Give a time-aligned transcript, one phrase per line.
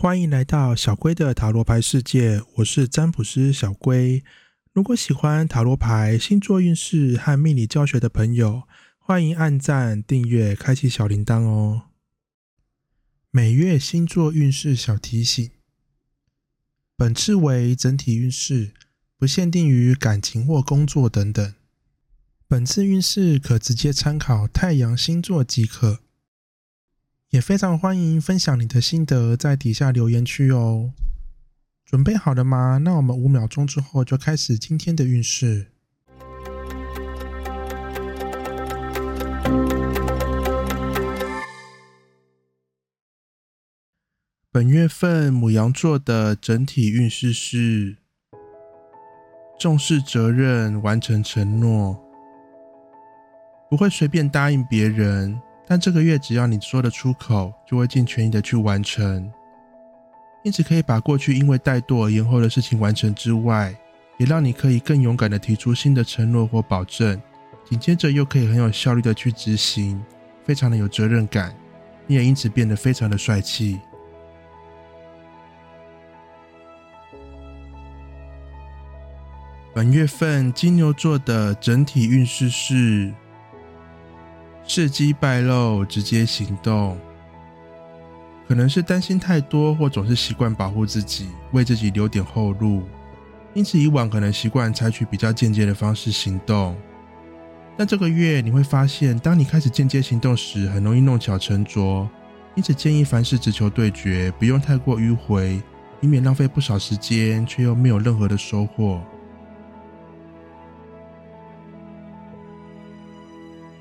[0.00, 4.24] 欢迎来到小龟的塔罗牌世界，我是占卜师小龟。
[4.72, 8.62] 如果喜欢塔罗牌、星座运势和命理教学的朋友，
[8.98, 11.82] 欢迎按赞、订阅、开启小铃铛哦。
[13.30, 15.50] 每月星座运势小提醒：
[16.96, 18.72] 本次为整体运势，
[19.18, 21.54] 不限定于感情或工作等等。
[22.48, 26.00] 本次运势可直接参考太阳星座即可。
[27.30, 30.90] 也非常欢迎分享你的心得，在底下留言区哦。
[31.84, 32.78] 准备好了吗？
[32.78, 35.68] 那我们五秒钟之后就开始今天的运势。
[44.50, 47.98] 本月份母羊座的整体运势是：
[49.56, 51.96] 重视责任，完成承诺，
[53.70, 55.40] 不会随便答应别人。
[55.70, 59.32] 但这个月，只要你说得出口，就会尽全力的去完成。
[60.42, 63.72] 因此，可以把过去因为怠惰而延后的事情完成之外，
[64.18, 67.22] 也让你可以更勇敢的提出新的承诺或保证。
[67.64, 70.02] 紧接着，又可以很有效率的去执行，
[70.42, 71.54] 非常的有责任感。
[72.08, 73.78] 你也因此变得非常的帅气。
[79.72, 83.14] 本月份金牛座的整体运势是。
[84.72, 86.96] 事机败露，直接行动，
[88.46, 92.84] 可能是担心太多，或总是习惯保护自己，为自己留点后路，
[93.52, 96.76] 因此以往可能习惯采取比较间接的方式行动。
[97.76, 102.08] 但这个月你会发现，当你开始间接行动时，很容易弄巧成拙，
[102.54, 105.60] 因此建议凡事只求对决，不用太过迂回，
[106.00, 109.02] 以免浪费不少时间，却又没有任何的收获。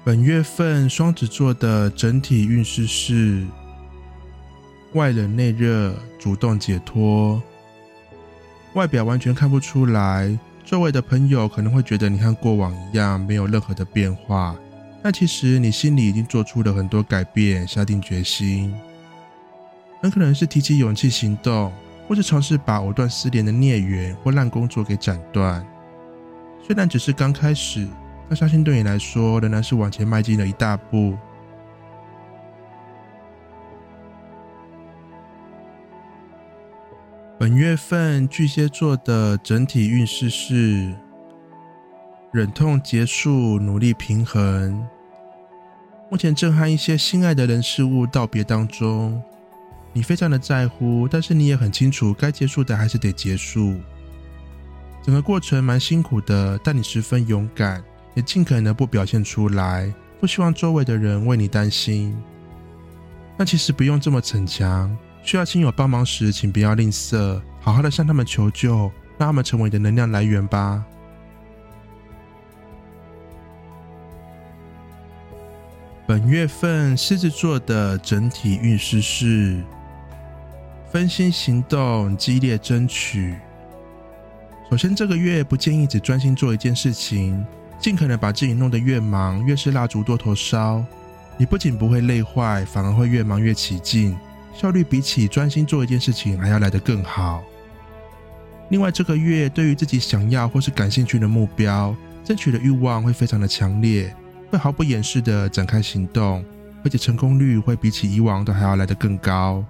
[0.09, 3.45] 本月份双子座的整体运势是
[4.93, 7.39] 外冷内热，主动解脱。
[8.73, 10.35] 外表完全看不出来，
[10.65, 14.55] 周围的朋友可能会觉得你和过往一样，没有任何的变化。
[15.03, 18.73] 但其实你心里已经做出了很多改变，下定决心。
[20.01, 21.71] 很可能是提起勇气行动，
[22.07, 25.63] 或是尝试把藕断丝连的孽缘或烂工作给斩断。
[26.65, 27.87] 虽然只是刚开始。
[28.29, 31.17] 那相信对你来说，仍然是往前迈进了一大步。
[37.39, 40.93] 本月份巨蟹座的整体运势是：
[42.31, 44.85] 忍痛结束，努力平衡。
[46.11, 49.19] 目前正和一些心爱的人事物道别当中，
[49.91, 53.75] 你非常的在乎，但是你也很清楚，该结束的还是得结束。
[55.01, 57.83] 整个过程蛮辛苦的，但你十分勇敢。
[58.15, 62.15] 也尽可能不表现出来，不希望周围的人为你担心。
[63.37, 70.83] 那其实不用这么逞强，需要亲友帮忙时，请不要吝啬，好好的向他们求救，让他们成为你的能量来源吧。
[76.05, 79.63] 本月份狮子座的整体运势是：
[80.91, 83.35] 分心行动，激烈争取。
[84.69, 87.45] 首先，这个月不建议只专心做一件事情。
[87.79, 90.83] 尽可能把自己弄得越忙，越是蜡烛多头烧。
[91.37, 94.17] 你不仅不会累坏，反而会越忙越起劲，
[94.53, 97.41] 效率比起专心做一件事情还要来得更好。
[98.69, 101.95] 另外，这个月对于自己想要或是感兴趣的目标，
[102.25, 104.13] 争取的欲望会非常的强烈，
[104.51, 106.43] 会毫不掩饰的展开行动，
[106.83, 109.63] 而且成功率会比起以往都还要来得更高。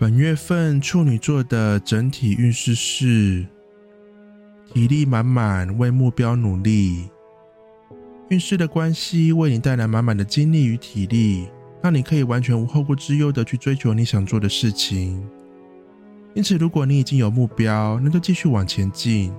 [0.00, 3.44] 本月份处女座的整体运势是
[4.72, 7.08] 体力满满，为目标努力。
[8.28, 11.48] 运势的关系为你带来满满的精力与体力，
[11.82, 15.20] 让你可以完全无后顾之忧的去追求你想做的事情。
[16.32, 19.32] 因此，如果你已经有目标，那就继续往前进；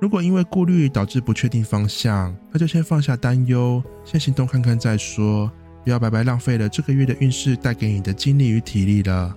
[0.00, 5.52] 如果因为顾虑导致不确定方向，那就先放下担忧，先行动看看再说，
[5.84, 9.36] 不要白白浪费了这个月的运势带给你的精力与体力了。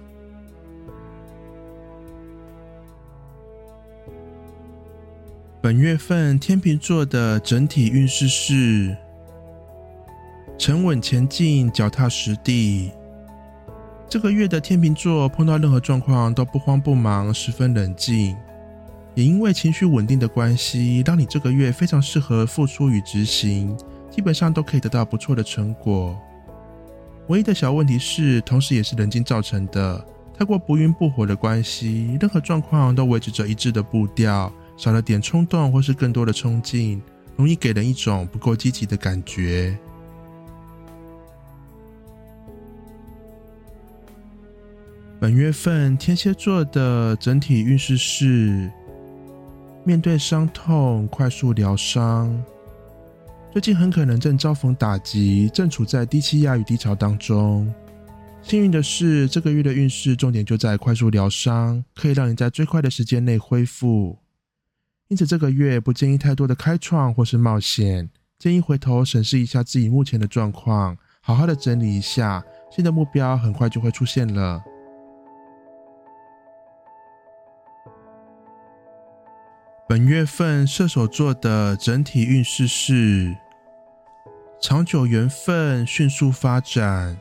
[5.66, 8.96] 本月份天秤座的整体运势是
[10.60, 12.92] 沉稳前进，脚踏实地。
[14.08, 18.38] 这个月的天秤座碰到任何状况都不慌不忙，十分冷静。
[19.16, 23.76] 也因为情绪稳定的关系，让你这个月非常适合付出与执行，
[24.12, 26.16] 基本上都可以得到不错的成果。
[27.30, 30.06] 唯一的小问题是，同时也是冷静造成的，
[30.38, 34.54] 太过不温不火的关系，任何状况都维持着一致的步调。
[34.78, 37.02] 少了点冲动或是更多的冲劲
[37.38, 39.78] 容易给人一种不够积极的感觉。
[45.20, 48.70] 本月份天蝎座的整体运势是
[49.84, 52.44] 面对伤痛快速疗伤。
[53.52, 57.74] 最近很可能正遭逢打击正处在低气压与低潮当中。
[58.42, 64.16] 幸运的是这个月的运势重点就在快速疗伤可以让你在最快的时间内恢复
[65.08, 68.10] 因此，这个月不建议太多的开创或是冒险，
[68.40, 74.64] 建议回头审视一下自己目前的状况，好好的整理一下，新的目标很快就会出现了。
[79.88, 83.38] 本月份射手座的整体运势是：
[84.60, 87.16] 长久缘分迅速发展，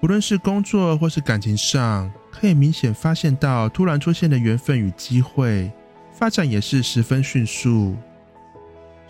[0.00, 5.72] 不论是工作或是感情上，可以明显发现到突然出现的缘分与机会，
[6.14, 7.94] 发展也是十分迅速。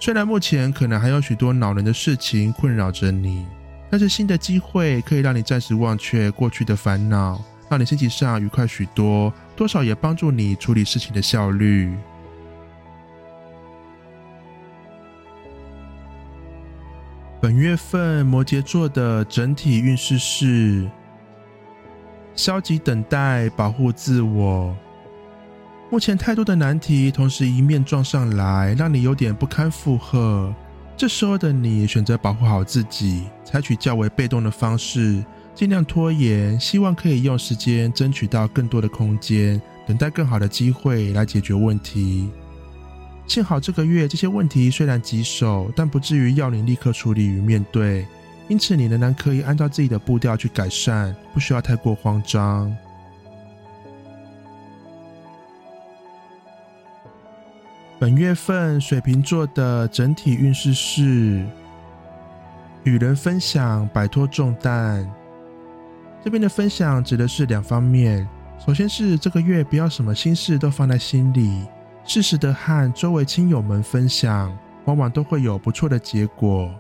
[0.01, 3.47] 虽然目前可能还有许多恼人的事情困扰着你，
[3.91, 11.95] 但是新的机会可以让你暂时忘却过去的烦恼，让你心情上愉快许多，多少也帮助你处理事情的效率。
[17.41, 20.91] 本月份摩羯座的整体运势是
[22.35, 24.75] 消极等待，保护自我。
[25.95, 30.53] 目前太多的难题同时一面撞上来，让你有点不堪负荷。
[30.97, 35.25] 这时候的你选择保护好自己，采取较为被动的方式，
[35.55, 42.29] 尽量拖延，希望可以用时间争取到更多的空间，等待更好的机会来解决问题。
[43.29, 48.05] 幸好这个月这些问题虽然棘手，但不至于要你立刻处理与面对，
[48.49, 52.77] 因此你仍然可以按照自己的步调去改善，不需要太过慌张。
[58.05, 61.43] 本月份水瓶座的整体运势是
[62.83, 65.11] 与人分享，摆脱重担。
[66.23, 68.29] 这边的分享指的是两方面，
[68.59, 71.65] 首先是这个月不要什么心事都放在心里。
[72.05, 74.55] 适时的和周围亲友们分享，
[74.85, 76.71] 往往都会有不错的结果。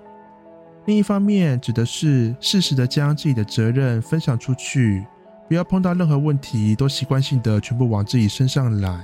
[0.85, 5.06] 另一方面，指的是适时的将自己的责任分享出去，
[5.49, 9.03] 不要碰到任何问题都习惯性的全部往自己身上揽。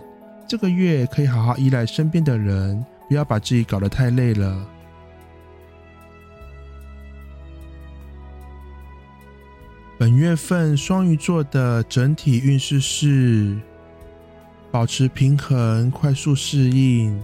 [0.50, 4.66] 这个月可以好好依赖身边的人，不要把自己搞得太累了。
[9.96, 13.56] 本月份双鱼座的整体运势是。
[14.72, 17.16] 保持平衡，快速适应。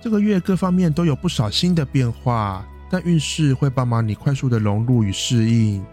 [0.00, 5.84] 这个月各方面都有不少新的变化，但运势会帮忙你快速的融入与适应。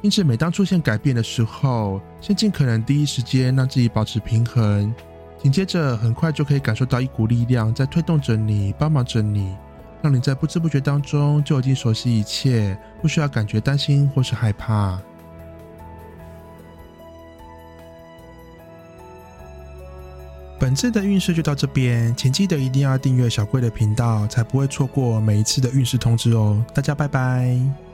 [0.00, 4.94] 因此，每当出现改变的时候，先尽可能第一时间让自己保持平衡，
[5.42, 9.56] 紧接着很快就可以感受到一股力量在推动着你，帮忙着你，
[10.00, 15.00] 让你在不知不觉当中就已经熟悉一切，不需要感觉担心或是害怕。
[20.60, 26.64] 本次的运势就到这边，请记得一定要订阅小贵的频道，才不会错过每一次的运势通知哦。
[26.72, 27.87] 大家拜拜。